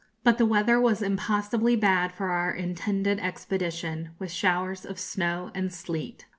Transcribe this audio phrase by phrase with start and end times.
[0.23, 5.71] But the weather was impossibly bad for our intended expedition, with showers of snow and
[5.71, 6.25] sleet.